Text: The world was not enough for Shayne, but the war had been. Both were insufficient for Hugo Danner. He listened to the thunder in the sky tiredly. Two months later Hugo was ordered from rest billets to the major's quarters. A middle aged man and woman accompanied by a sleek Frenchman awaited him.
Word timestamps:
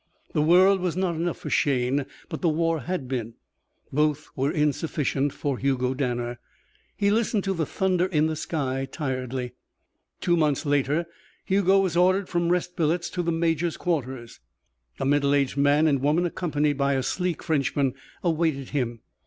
The 0.33 0.41
world 0.41 0.81
was 0.81 0.97
not 0.97 1.13
enough 1.13 1.37
for 1.37 1.51
Shayne, 1.51 2.07
but 2.27 2.41
the 2.41 2.49
war 2.49 2.79
had 2.79 3.07
been. 3.07 3.35
Both 3.93 4.29
were 4.35 4.51
insufficient 4.51 5.31
for 5.31 5.59
Hugo 5.59 5.93
Danner. 5.93 6.39
He 6.97 7.11
listened 7.11 7.43
to 7.43 7.53
the 7.53 7.67
thunder 7.67 8.07
in 8.07 8.25
the 8.25 8.35
sky 8.35 8.87
tiredly. 8.91 9.51
Two 10.19 10.35
months 10.35 10.65
later 10.65 11.05
Hugo 11.45 11.77
was 11.81 11.95
ordered 11.95 12.29
from 12.29 12.49
rest 12.49 12.75
billets 12.75 13.11
to 13.11 13.21
the 13.21 13.31
major's 13.31 13.77
quarters. 13.77 14.39
A 14.99 15.05
middle 15.05 15.35
aged 15.35 15.55
man 15.57 15.85
and 15.85 16.01
woman 16.01 16.25
accompanied 16.25 16.79
by 16.79 16.93
a 16.93 17.03
sleek 17.03 17.43
Frenchman 17.43 17.93
awaited 18.23 18.69
him. 18.69 19.01